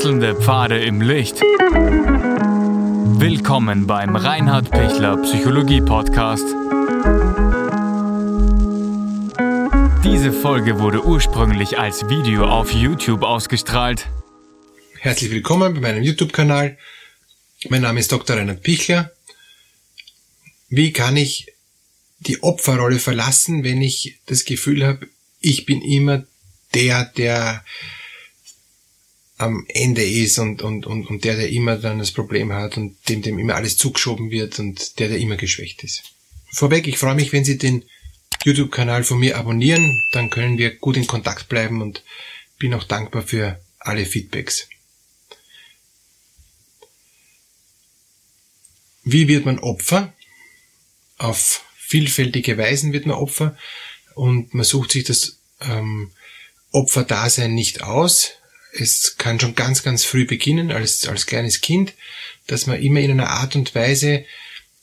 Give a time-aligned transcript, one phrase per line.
[0.00, 1.42] Wechselnde Pfade im Licht.
[3.20, 6.46] Willkommen beim Reinhard Pichler Psychologie Podcast.
[10.02, 14.06] Diese Folge wurde ursprünglich als Video auf YouTube ausgestrahlt.
[15.00, 16.78] Herzlich willkommen bei meinem YouTube-Kanal.
[17.68, 18.38] Mein Name ist Dr.
[18.38, 19.12] Reinhard Pichler.
[20.70, 21.52] Wie kann ich
[22.20, 26.24] die Opferrolle verlassen, wenn ich das Gefühl habe, ich bin immer
[26.72, 27.62] der, der
[29.40, 32.96] am Ende ist und, und, und, und der, der immer dann das Problem hat und
[33.08, 36.02] dem, dem immer alles zugeschoben wird und der, der immer geschwächt ist.
[36.52, 37.84] Vorweg, ich freue mich, wenn Sie den
[38.44, 42.04] YouTube-Kanal von mir abonnieren, dann können wir gut in Kontakt bleiben und
[42.58, 44.68] bin auch dankbar für alle Feedbacks.
[49.04, 50.12] Wie wird man Opfer?
[51.16, 53.56] Auf vielfältige Weisen wird man Opfer
[54.14, 56.12] und man sucht sich das ähm,
[56.72, 58.32] Opferdasein nicht aus.
[58.72, 61.94] Es kann schon ganz, ganz früh beginnen, als, als kleines Kind,
[62.46, 64.24] dass man immer in einer Art und Weise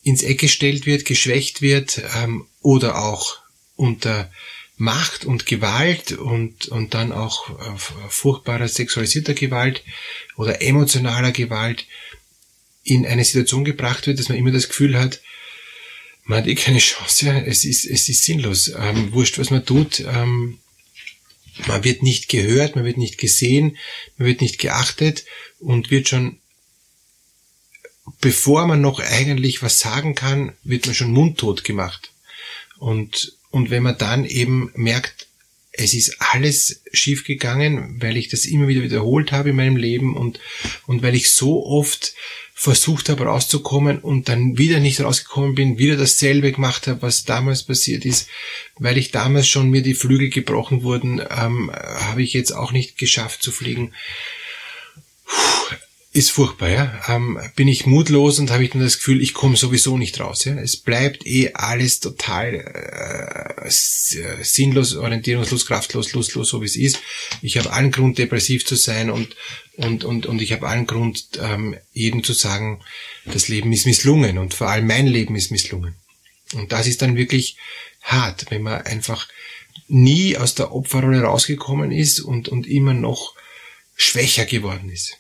[0.04, 3.40] ins Eck gestellt wird, geschwächt wird ähm, oder auch
[3.76, 4.32] unter
[4.78, 9.84] Macht und Gewalt und, und dann auch äh, furchtbarer sexualisierter Gewalt
[10.36, 11.86] oder emotionaler Gewalt
[12.84, 15.22] in eine Situation gebracht wird, dass man immer das Gefühl hat,
[16.24, 18.72] man hat eh keine Chance, es ist, es ist sinnlos.
[18.78, 20.60] Ähm, wurscht, was man tut, ähm,
[21.66, 23.78] man wird nicht gehört, man wird nicht gesehen,
[24.18, 25.26] man wird nicht geachtet
[25.60, 26.38] und wird schon,
[28.22, 32.12] bevor man noch eigentlich was sagen kann, wird man schon mundtot gemacht.
[32.78, 35.28] Und, und wenn man dann eben merkt,
[35.72, 40.40] es ist alles schiefgegangen, weil ich das immer wieder wiederholt habe in meinem Leben und,
[40.88, 42.16] und weil ich so oft
[42.60, 47.62] versucht habe rauszukommen und dann wieder nicht rausgekommen bin, wieder dasselbe gemacht habe, was damals
[47.62, 48.28] passiert ist,
[48.78, 52.98] weil ich damals schon mir die Flügel gebrochen wurden, ähm, habe ich jetzt auch nicht
[52.98, 53.94] geschafft zu fliegen.
[56.18, 57.00] Ist furchtbar, ja.
[57.10, 60.46] Ähm, bin ich mutlos und habe ich dann das Gefühl, ich komme sowieso nicht raus.
[60.46, 60.56] Ja.
[60.56, 67.00] Es bleibt eh alles total äh, sinnlos, orientierungslos, kraftlos, lustlos, so wie es ist.
[67.44, 69.36] Ich habe allen Grund, depressiv zu sein und
[69.76, 72.82] und und und ich habe allen Grund, ähm, jedem zu sagen,
[73.26, 75.98] das Leben ist misslungen und vor allem mein Leben ist misslungen.
[76.56, 77.58] Und das ist dann wirklich
[78.02, 79.28] hart, wenn man einfach
[79.88, 83.36] nie aus der Opferrolle rausgekommen ist und und immer noch
[83.96, 85.16] schwächer geworden ist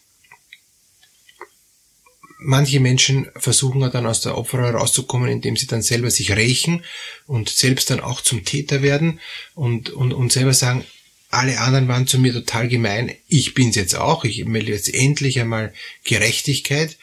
[2.40, 6.84] manche Menschen versuchen dann aus der Opferrolle rauszukommen, indem sie dann selber sich rächen
[7.26, 9.20] und selbst dann auch zum Täter werden
[9.56, 10.86] und, und, und selber sagen,
[11.30, 15.40] alle anderen waren zu mir total gemein, ich bin's jetzt auch, ich will jetzt endlich
[15.40, 15.74] einmal
[16.06, 16.98] Gerechtigkeit.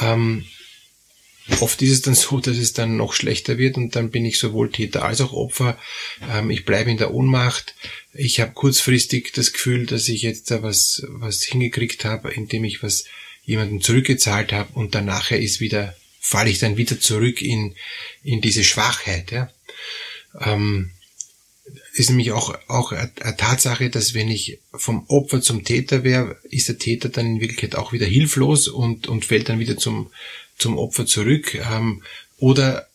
[0.00, 0.44] Ähm,
[1.60, 4.38] oft ist es dann so, dass es dann noch schlechter wird und dann bin ich
[4.38, 5.78] sowohl Täter als auch Opfer.
[6.32, 7.74] Ähm, ich bleibe in der Ohnmacht.
[8.12, 12.82] Ich habe kurzfristig das Gefühl, dass ich jetzt da was, was hingekriegt habe, indem ich
[12.82, 13.04] was
[13.46, 17.74] jemanden zurückgezahlt habe und dann nachher ist wieder, falle ich dann wieder zurück in,
[18.22, 19.30] in diese Schwachheit.
[19.30, 19.50] Ja.
[20.40, 20.90] Ähm,
[21.94, 26.68] ist nämlich auch, auch eine Tatsache, dass wenn ich vom Opfer zum Täter wäre, ist
[26.68, 30.10] der Täter dann in Wirklichkeit auch wieder hilflos und, und fällt dann wieder zum,
[30.58, 31.54] zum Opfer zurück.
[31.54, 32.02] Ähm,
[32.38, 32.86] oder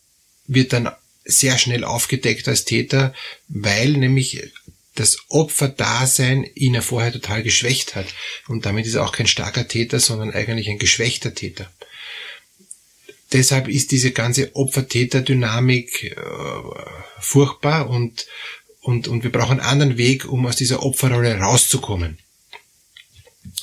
[0.46, 0.90] wird dann
[1.24, 3.14] sehr schnell aufgedeckt als Täter,
[3.48, 4.42] weil nämlich
[4.94, 8.06] das Opferdasein ihn ja vorher total geschwächt hat.
[8.48, 11.72] Und damit ist er auch kein starker Täter, sondern eigentlich ein geschwächter Täter.
[13.32, 16.16] Deshalb ist diese ganze Opfer-Täter-Dynamik äh,
[17.18, 18.26] furchtbar und,
[18.80, 22.18] und, und wir brauchen einen anderen Weg, um aus dieser Opferrolle rauszukommen.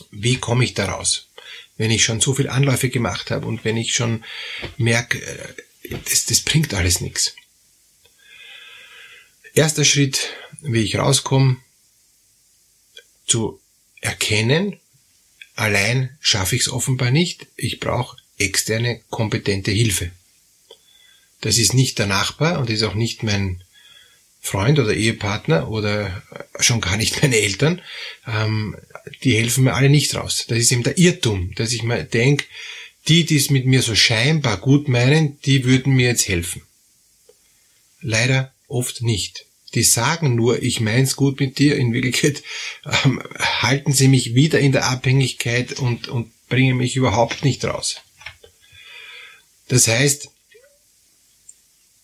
[0.10, 1.28] Wie komme ich da raus?
[1.78, 4.26] Wenn ich schon so viel Anläufe gemacht habe und wenn ich schon
[4.78, 7.36] merke, äh, das, das bringt alles nichts.
[9.54, 10.30] Erster Schritt,
[10.62, 11.58] wie ich rauskomme,
[13.26, 13.60] zu
[14.02, 14.80] erkennen,
[15.56, 20.12] allein schaffe ich es offenbar nicht, ich brauche externe kompetente Hilfe.
[21.42, 23.64] Das ist nicht der Nachbar und ist auch nicht mein
[24.42, 26.24] Freund oder Ehepartner oder
[26.60, 27.82] schon gar nicht meine Eltern.
[28.28, 28.76] Ähm,
[29.24, 30.46] die helfen mir alle nicht raus.
[30.48, 32.46] Das ist eben der Irrtum, dass ich mir denke,
[33.08, 36.62] die, die es mit mir so scheinbar gut meinen, die würden mir jetzt helfen.
[38.02, 39.46] Leider oft nicht.
[39.76, 41.78] Die sagen nur, ich mein's gut mit dir.
[41.78, 42.44] In Wirklichkeit
[43.06, 47.98] ähm, halten sie mich wieder in der Abhängigkeit und, und bringen mich überhaupt nicht raus.
[49.68, 50.30] Das heißt,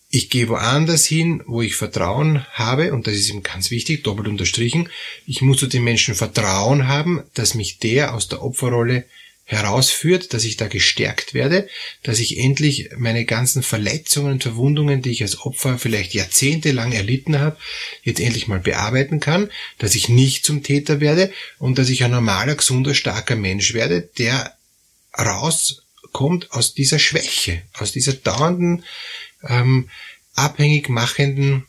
[0.08, 4.28] ich gehe woanders hin, wo ich Vertrauen habe, und das ist eben ganz wichtig, doppelt
[4.28, 4.88] unterstrichen,
[5.26, 9.04] ich muss zu den Menschen Vertrauen haben, dass mich der aus der Opferrolle
[9.48, 11.68] herausführt, dass ich da gestärkt werde,
[12.02, 17.38] dass ich endlich meine ganzen Verletzungen und Verwundungen, die ich als Opfer vielleicht jahrzehntelang erlitten
[17.38, 17.56] habe,
[18.02, 19.48] jetzt endlich mal bearbeiten kann,
[19.78, 24.02] dass ich nicht zum Täter werde und dass ich ein normaler, gesunder, starker Mensch werde,
[24.18, 24.56] der
[25.16, 28.84] rauskommt aus dieser Schwäche, aus dieser dauernden,
[29.48, 29.88] ähm,
[30.34, 31.66] abhängig machenden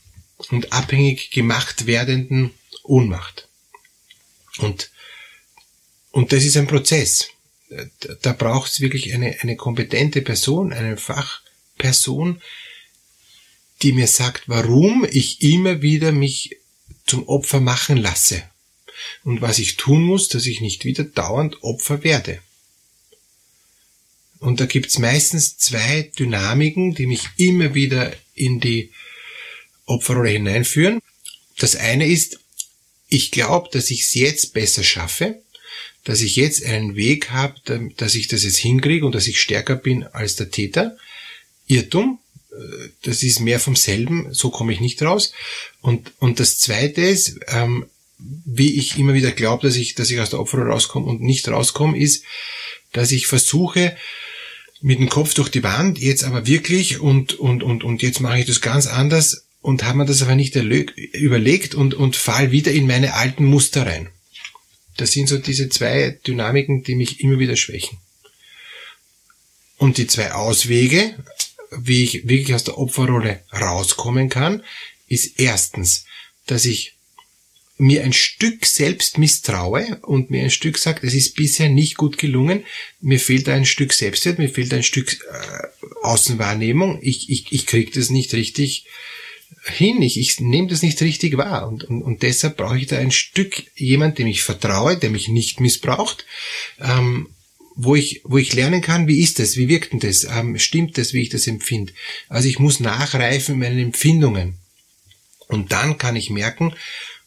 [0.50, 3.48] und abhängig gemacht werdenden Ohnmacht.
[4.58, 4.90] Und,
[6.10, 7.30] und das ist ein Prozess
[8.22, 12.42] da braucht es wirklich eine, eine kompetente Person, eine Fachperson,
[13.82, 16.58] die mir sagt, warum ich immer wieder mich
[17.06, 18.44] zum Opfer machen lasse
[19.24, 22.40] und was ich tun muss, dass ich nicht wieder dauernd Opfer werde.
[24.40, 28.92] Und da gibt's meistens zwei Dynamiken, die mich immer wieder in die
[29.86, 31.02] Opferrolle hineinführen.
[31.58, 32.40] Das eine ist,
[33.08, 35.42] ich glaube, dass ich es jetzt besser schaffe,
[36.04, 39.76] dass ich jetzt einen Weg habe, dass ich das jetzt hinkriege und dass ich stärker
[39.76, 40.98] bin als der Täter.
[41.68, 42.20] Irrtum,
[42.52, 45.34] äh, das ist mehr vom selben, so komme ich nicht raus.
[45.82, 47.86] Und, und das Zweite ist, ähm,
[48.18, 51.48] wie ich immer wieder glaube, dass ich, dass ich aus der Opfer rauskomme und nicht
[51.48, 52.24] rauskomme, ist,
[52.94, 53.96] dass ich versuche,
[54.82, 58.40] mit dem Kopf durch die Wand, jetzt aber wirklich und, und, und, und jetzt mache
[58.40, 62.72] ich das ganz anders und habe mir das aber nicht überlegt und, und fall wieder
[62.72, 64.10] in meine alten Muster rein.
[64.98, 68.00] Das sind so diese zwei Dynamiken, die mich immer wieder schwächen.
[69.78, 71.16] Und die zwei Auswege,
[71.72, 74.64] wie ich wirklich aus der Opferrolle rauskommen kann,
[75.08, 76.06] ist erstens,
[76.48, 76.96] dass ich
[77.78, 82.18] mir ein Stück selbst misstraue und mir ein Stück sagt, es ist bisher nicht gut
[82.18, 82.66] gelungen,
[83.02, 87.92] mir fehlt ein Stück Selbstwert, mir fehlt ein Stück äh, Außenwahrnehmung, ich, ich, ich kriege
[87.92, 88.86] das nicht richtig
[89.64, 91.68] hin, ich, ich nehme das nicht richtig wahr.
[91.68, 95.28] Und, und, und deshalb brauche ich da ein Stück jemand, dem ich vertraue, der mich
[95.28, 96.26] nicht missbraucht,
[96.80, 97.30] ähm,
[97.76, 100.98] wo ich, wo ich lernen kann, wie ist das, wie wirkt denn das, ähm, stimmt
[100.98, 101.94] das, wie ich das empfinde.
[102.28, 104.56] Also ich muss nachreifen in meinen Empfindungen.
[105.48, 106.74] Und dann kann ich merken,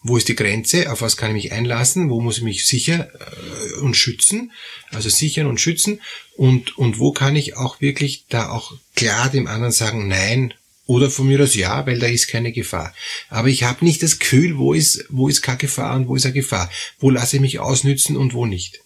[0.03, 3.11] wo ist die Grenze, auf was kann ich mich einlassen, wo muss ich mich sicher
[3.15, 4.53] äh, und schützen,
[4.91, 6.01] also sichern und schützen.
[6.37, 10.55] Und, und wo kann ich auch wirklich da auch klar dem anderen sagen, nein,
[10.91, 12.93] oder von mir aus ja, weil da ist keine Gefahr.
[13.29, 16.25] Aber ich habe nicht das Gefühl, wo ist, wo ist keine Gefahr und wo ist
[16.25, 16.69] eine Gefahr.
[16.99, 18.81] Wo lasse ich mich ausnützen und wo nicht.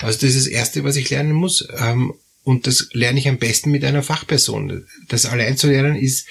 [0.00, 1.66] Also das ist das Erste, was ich lernen muss.
[1.78, 2.12] Ähm,
[2.44, 4.86] und das lerne ich am besten mit einer Fachperson.
[5.08, 6.26] Das allein zu lernen ist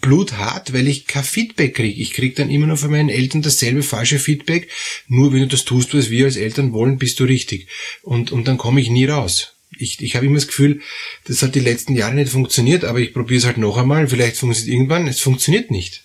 [0.00, 2.00] bluthart, weil ich kein Feedback kriege.
[2.00, 4.70] Ich kriege dann immer nur von meinen Eltern dasselbe falsche Feedback.
[5.08, 7.66] Nur wenn du das tust, was wir als Eltern wollen, bist du richtig.
[8.02, 10.80] Und, und dann komme ich nie raus ich, ich habe immer das Gefühl,
[11.24, 14.36] das hat die letzten Jahre nicht funktioniert, aber ich probiere es halt noch einmal, vielleicht
[14.36, 16.04] funktioniert irgendwann, es funktioniert nicht.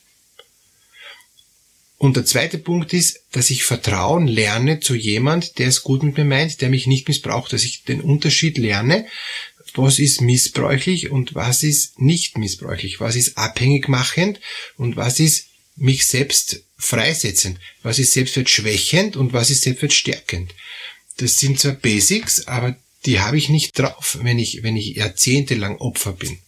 [1.97, 6.17] Und der zweite Punkt ist, dass ich Vertrauen lerne zu jemand, der es gut mit
[6.17, 9.07] mir meint, der mich nicht missbraucht, dass ich den Unterschied lerne,
[9.75, 14.39] was ist missbräuchlich und was ist nicht missbräuchlich, was ist abhängig machend
[14.77, 20.53] und was ist mich selbst freisetzend, was ist selbstwertschwächend und was ist selbstwertstärkend.
[21.17, 25.77] Das sind zwar Basics, aber die habe ich nicht drauf, wenn ich, wenn ich jahrzehntelang
[25.77, 26.39] Opfer bin.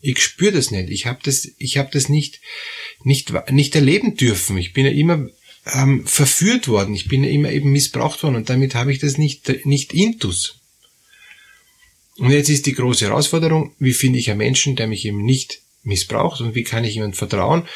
[0.00, 0.90] Ich spüre das nicht.
[0.90, 2.40] Ich habe das, ich habe das nicht,
[3.04, 4.58] nicht, nicht erleben dürfen.
[4.58, 5.28] Ich bin ja immer
[5.72, 6.94] ähm, verführt worden.
[6.94, 10.58] Ich bin ja immer eben missbraucht worden und damit habe ich das nicht, nicht intus.
[12.16, 15.60] Und jetzt ist die große Herausforderung, wie finde ich einen Menschen, der mich eben nicht
[15.82, 17.66] missbraucht und wie kann ich jemand vertrauen,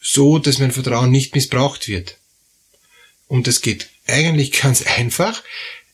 [0.00, 2.18] so dass mein Vertrauen nicht missbraucht wird.
[3.26, 5.42] Und das geht eigentlich ganz einfach,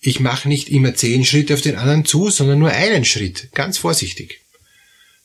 [0.00, 3.78] ich mache nicht immer zehn Schritte auf den anderen zu, sondern nur einen Schritt, ganz
[3.78, 4.40] vorsichtig.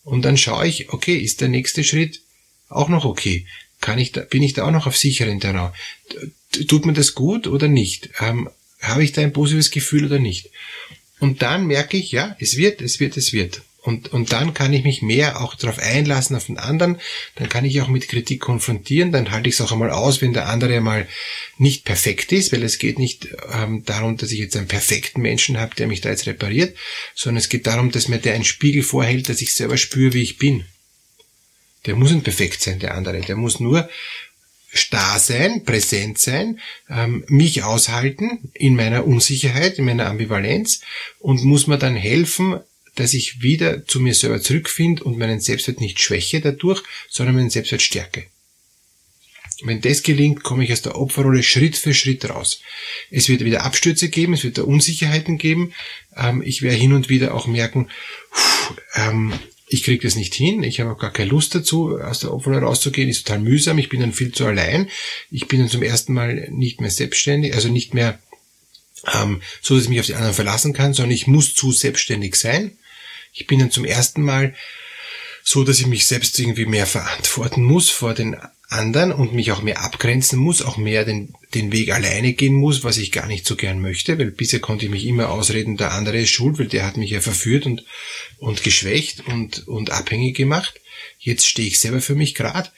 [0.03, 2.21] Und dann schaue ich, okay, ist der nächste Schritt
[2.69, 3.45] auch noch okay?
[3.81, 5.71] Kann ich da, bin ich da auch noch auf sicheren Terrain?
[6.67, 8.09] Tut mir das gut oder nicht?
[8.19, 8.49] Ähm,
[8.81, 10.49] Habe ich da ein positives Gefühl oder nicht?
[11.19, 13.61] Und dann merke ich, ja, es wird, es wird, es wird.
[13.85, 16.99] Und, und dann kann ich mich mehr auch darauf einlassen auf den anderen,
[17.35, 20.33] dann kann ich auch mit Kritik konfrontieren, dann halte ich es auch einmal aus, wenn
[20.33, 21.07] der andere mal
[21.59, 25.59] nicht perfekt ist, weil es geht nicht ähm, darum, dass ich jetzt einen perfekten Menschen
[25.59, 26.75] habe, der mich da jetzt repariert,
[27.13, 30.23] sondern es geht darum, dass mir der einen Spiegel vorhält, dass ich selber spüre, wie
[30.23, 30.65] ich bin.
[31.85, 33.87] Der muss nicht perfekt sein, der andere, der muss nur
[34.73, 40.81] starr sein, präsent sein, ähm, mich aushalten in meiner Unsicherheit, in meiner Ambivalenz
[41.19, 42.59] und muss mir dann helfen,
[42.95, 47.49] dass ich wieder zu mir selber zurückfinde und meinen Selbstwert nicht schwäche dadurch, sondern meinen
[47.49, 48.25] Selbstwert stärke.
[49.63, 52.61] Wenn das gelingt, komme ich aus der Opferrolle Schritt für Schritt raus.
[53.09, 55.73] Es wird wieder Abstürze geben, es wird da Unsicherheiten geben.
[56.15, 57.89] Ähm, ich werde hin und wieder auch merken,
[58.95, 59.33] ähm,
[59.67, 62.61] ich kriege das nicht hin, ich habe auch gar keine Lust dazu, aus der Opferrolle
[62.61, 64.89] rauszugehen, ist total mühsam, ich bin dann viel zu allein,
[65.31, 68.19] ich bin dann zum ersten Mal nicht mehr selbstständig, also nicht mehr
[69.13, 72.35] ähm, so dass ich mich auf die anderen verlassen kann, sondern ich muss zu selbstständig
[72.35, 72.77] sein.
[73.35, 74.55] Ich bin dann zum ersten Mal
[75.43, 78.37] so, dass ich mich selbst irgendwie mehr verantworten muss vor den
[78.69, 82.83] anderen und mich auch mehr abgrenzen muss, auch mehr den, den Weg alleine gehen muss,
[82.83, 85.91] was ich gar nicht so gern möchte, weil bisher konnte ich mich immer ausreden, der
[85.91, 87.85] andere ist schuld, weil der hat mich ja verführt und,
[88.39, 90.79] und geschwächt und, und abhängig gemacht.
[91.19, 92.71] Jetzt stehe ich selber für mich gerade.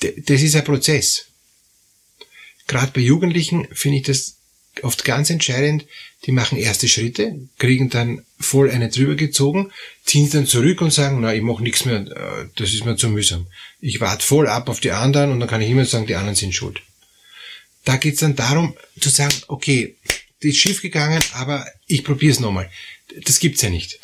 [0.00, 1.26] Das ist ein Prozess.
[2.68, 4.35] Gerade bei Jugendlichen finde ich das
[4.82, 5.86] oft ganz entscheidend,
[6.24, 9.72] die machen erste Schritte, kriegen dann voll eine drüber gezogen,
[10.04, 13.08] ziehen dann zurück und sagen, na, ich mache nichts mehr, äh, das ist mir zu
[13.08, 13.46] mühsam.
[13.80, 16.36] Ich warte voll ab auf die anderen und dann kann ich immer sagen, die anderen
[16.36, 16.80] sind schuld.
[17.84, 19.96] Da geht's dann darum zu sagen, okay,
[20.42, 22.70] die ist schief gegangen, aber ich probiere es nochmal.
[23.24, 24.00] Das gibt's ja nicht.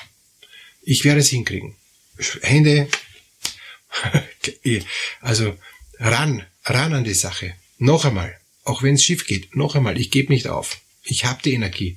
[0.83, 1.75] Ich werde es hinkriegen.
[2.43, 2.89] Hände,
[5.21, 5.57] also
[5.99, 7.55] ran, ran an die Sache.
[7.79, 10.81] Noch einmal auch wenn es schief geht, noch einmal, ich gebe nicht auf.
[11.03, 11.97] Ich habe die Energie.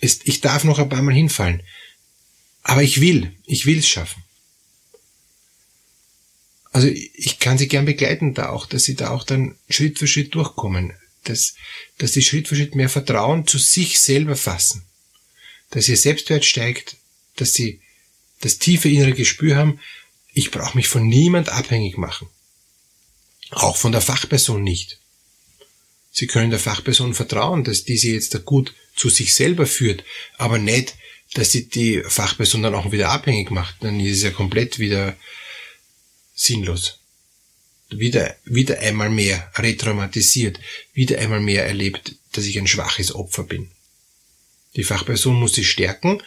[0.00, 1.62] ich darf noch ein paar Mal hinfallen.
[2.62, 4.22] Aber ich will, ich will es schaffen.
[6.72, 10.08] Also ich kann sie gern begleiten da auch, dass sie da auch dann Schritt für
[10.08, 10.92] Schritt durchkommen.
[11.22, 11.54] Dass,
[11.98, 14.84] dass sie Schritt für Schritt mehr Vertrauen zu sich selber fassen.
[15.70, 16.96] Dass ihr Selbstwert steigt,
[17.36, 17.80] dass sie
[18.40, 19.80] das tiefe innere Gespür haben,
[20.32, 22.28] ich brauche mich von niemand abhängig machen.
[23.50, 24.98] Auch von der Fachperson nicht.
[26.16, 30.04] Sie können der Fachperson vertrauen, dass diese jetzt da gut zu sich selber führt,
[30.38, 30.94] aber nicht,
[31.34, 33.78] dass sie die Fachperson dann auch wieder abhängig macht.
[33.80, 35.16] Dann ist es ja komplett wieder
[36.32, 37.00] sinnlos.
[37.90, 40.60] Wieder, wieder einmal mehr retraumatisiert,
[40.92, 43.72] wieder einmal mehr erlebt, dass ich ein schwaches Opfer bin.
[44.76, 46.22] Die Fachperson muss sie stärken,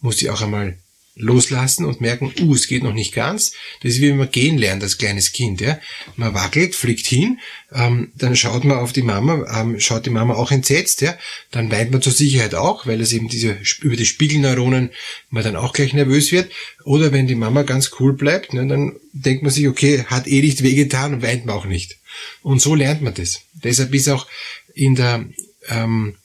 [0.00, 0.78] muss sie auch einmal
[1.16, 3.52] loslassen und merken, uh, es geht noch nicht ganz.
[3.82, 5.60] Das ist wie wenn man gehen lernt als kleines Kind.
[5.62, 5.80] Ja?
[6.16, 7.38] Man wackelt, fliegt hin,
[7.72, 11.16] ähm, dann schaut man auf die Mama, ähm, schaut die Mama auch entsetzt, ja?
[11.50, 14.90] dann weint man zur Sicherheit auch, weil es eben diese über die Spiegelneuronen
[15.30, 16.52] man dann auch gleich nervös wird.
[16.84, 20.40] Oder wenn die Mama ganz cool bleibt, ne, dann denkt man sich, okay, hat eh
[20.40, 21.96] nicht wehgetan weint man auch nicht.
[22.42, 23.40] Und so lernt man das.
[23.54, 24.26] Deshalb ist auch
[24.74, 25.24] in der
[25.68, 26.16] ähm,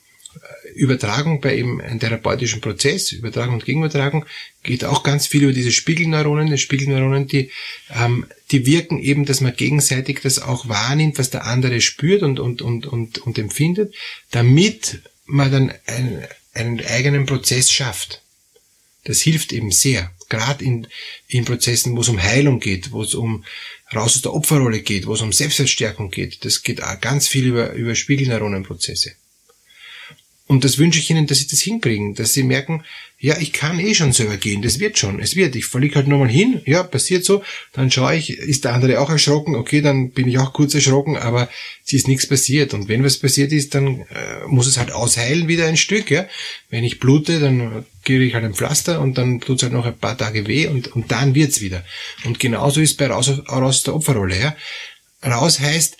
[0.74, 4.24] Übertragung bei eben einem therapeutischen Prozess, Übertragung und Gegenübertragung,
[4.62, 6.50] geht auch ganz viel über diese Spiegelneuronen.
[6.50, 7.50] Die Spiegelneuronen, die,
[7.94, 12.40] ähm, die wirken eben, dass man gegenseitig das auch wahrnimmt, was der andere spürt und,
[12.40, 13.94] und, und, und, und empfindet,
[14.30, 16.24] damit man dann einen,
[16.54, 18.22] einen eigenen Prozess schafft.
[19.04, 20.12] Das hilft eben sehr.
[20.28, 20.86] Gerade in,
[21.28, 23.44] in Prozessen, wo es um Heilung geht, wo es um
[23.94, 26.44] raus aus der Opferrolle geht, wo es um Selbstwertstärkung geht.
[26.44, 29.12] Das geht auch ganz viel über, über Spiegelneuronenprozesse.
[30.52, 32.84] Und das wünsche ich Ihnen, dass Sie das hinkriegen, dass Sie merken,
[33.18, 35.56] ja, ich kann eh schon selber gehen, das wird schon, es wird.
[35.56, 37.42] Ich verliege halt nochmal hin, ja, passiert so,
[37.72, 41.16] dann schaue ich, ist der andere auch erschrocken, okay, dann bin ich auch kurz erschrocken,
[41.16, 41.48] aber
[41.86, 42.74] es ist nichts passiert.
[42.74, 46.26] Und wenn was passiert ist, dann äh, muss es halt ausheilen wieder ein Stück, ja.
[46.68, 49.86] Wenn ich blute, dann gebe ich halt ein Pflaster und dann tut es halt noch
[49.86, 51.82] ein paar Tage weh und, und dann wird's wieder.
[52.26, 54.54] Und genauso ist bei raus, raus der Opferrolle, ja.
[55.24, 55.96] Raus heißt,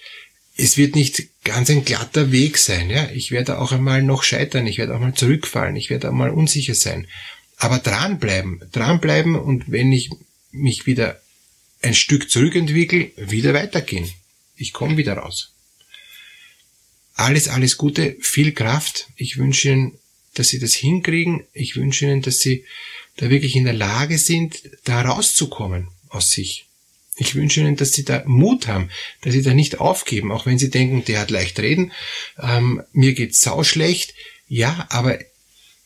[0.63, 2.89] es wird nicht ganz ein glatter Weg sein.
[2.89, 3.11] Ja?
[3.11, 6.31] Ich werde auch einmal noch scheitern, ich werde auch mal zurückfallen, ich werde auch mal
[6.31, 7.09] unsicher sein.
[7.57, 10.11] Aber dranbleiben, dranbleiben und wenn ich
[10.53, 11.21] mich wieder
[11.83, 14.09] ein Stück zurückentwickle, wieder weitergehen.
[14.55, 15.53] Ich komme wieder raus.
[17.15, 19.09] Alles, alles Gute, viel Kraft.
[19.17, 19.99] Ich wünsche Ihnen,
[20.35, 21.45] dass Sie das hinkriegen.
[21.53, 22.65] Ich wünsche Ihnen, dass Sie
[23.17, 26.67] da wirklich in der Lage sind, da rauszukommen aus sich.
[27.17, 28.91] Ich wünsche Ihnen, dass Sie da Mut haben,
[29.21, 31.93] dass Sie da nicht aufgeben, auch wenn Sie denken, der hat leicht reden,
[32.39, 34.15] ähm, mir geht's sau schlecht.
[34.49, 35.19] Ja, aber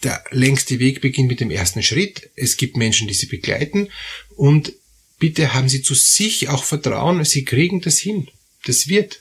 [0.02, 2.30] der längste Weg beginnt mit dem ersten Schritt.
[2.36, 3.88] Es gibt Menschen, die Sie begleiten
[4.36, 4.72] und
[5.18, 8.28] bitte haben Sie zu sich auch Vertrauen, Sie kriegen das hin.
[8.64, 9.20] Das wird.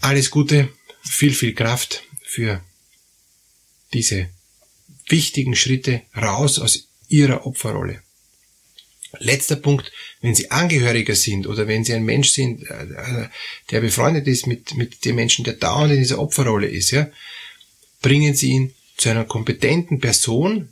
[0.00, 0.68] Alles Gute,
[1.04, 2.62] viel, viel Kraft für
[3.92, 4.28] diese
[5.08, 8.02] wichtigen Schritte raus aus Ihrer Opferrolle.
[9.18, 13.28] Letzter Punkt, wenn Sie Angehöriger sind oder wenn Sie ein Mensch sind, äh, äh,
[13.70, 17.10] der befreundet ist mit, mit dem Menschen, der dauernd in dieser Opferrolle ist, ja,
[18.00, 20.68] bringen Sie ihn zu einer kompetenten Person,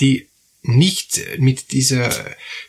[0.00, 0.26] die
[0.62, 2.10] nicht mit dieser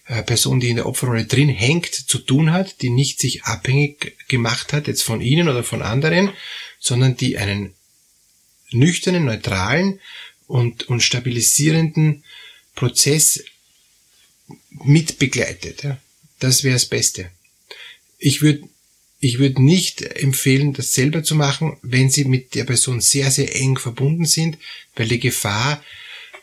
[0.06, 4.16] äh, Person, die in der Opferrolle drin hängt, zu tun hat, die nicht sich abhängig
[4.28, 6.32] gemacht hat, jetzt von Ihnen oder von anderen,
[6.80, 7.74] sondern die einen
[8.72, 10.00] nüchternen, neutralen
[10.48, 12.24] und, und stabilisierenden
[12.76, 13.44] Prozess
[14.70, 15.84] mitbegleitet.
[15.84, 15.98] Ja.
[16.40, 17.30] Das wäre das Beste.
[18.18, 18.64] Ich würde
[19.22, 23.54] ich würde nicht empfehlen, das selber zu machen, wenn Sie mit der Person sehr, sehr
[23.54, 24.58] eng verbunden sind,
[24.96, 25.84] weil die Gefahr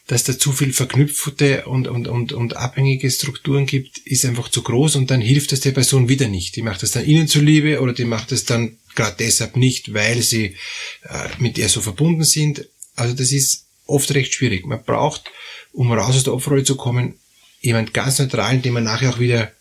[0.06, 4.62] dass da zu viel verknüpfte und, und, und, und abhängige Strukturen gibt, ist einfach zu
[4.62, 6.54] groß und dann hilft es der Person wieder nicht.
[6.54, 10.23] Die macht das dann ihnen zuliebe oder die macht es dann gerade deshalb nicht, weil
[10.23, 10.54] sie
[11.02, 12.68] äh, mit ihr so verbunden sind.
[12.95, 14.64] Also das ist oft recht schwierig.
[14.64, 15.25] Man braucht,
[15.73, 17.14] um raus aus der Opferrolle zu kommen,
[17.60, 19.52] jemand ganz neutralen, den man nachher auch wieder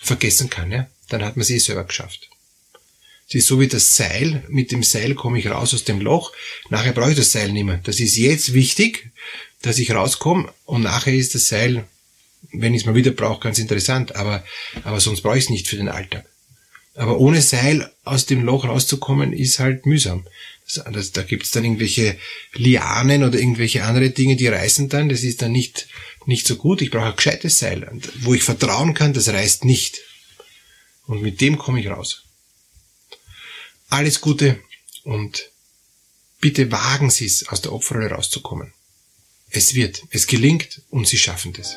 [0.00, 0.70] vergessen kann.
[0.70, 0.88] Ja?
[1.08, 2.30] Dann hat man sie eh selber geschafft.
[3.26, 4.42] Sie ist so wie das Seil.
[4.48, 6.32] Mit dem Seil komme ich raus aus dem Loch.
[6.68, 7.80] Nachher brauche ich das Seil nicht mehr.
[7.84, 9.12] Das ist jetzt wichtig,
[9.62, 11.84] dass ich rauskomme und nachher ist das Seil,
[12.52, 14.16] wenn ich es mal wieder brauche, ganz interessant.
[14.16, 14.42] Aber,
[14.82, 16.24] aber sonst brauche ich es nicht für den Alltag.
[16.94, 20.26] Aber ohne Seil aus dem Loch rauszukommen, ist halt mühsam.
[20.64, 22.16] Das, das, da gibt es dann irgendwelche
[22.54, 25.08] Lianen oder irgendwelche andere Dinge, die reißen dann.
[25.08, 25.86] Das ist dann nicht,
[26.26, 26.82] nicht so gut.
[26.82, 30.00] Ich brauche ein gescheites Seil, wo ich vertrauen kann, das reißt nicht.
[31.06, 32.24] Und mit dem komme ich raus.
[33.88, 34.60] Alles Gute
[35.02, 35.50] und
[36.40, 38.72] bitte wagen Sie es, aus der Opferrolle rauszukommen.
[39.50, 41.76] Es wird, es gelingt und Sie schaffen das.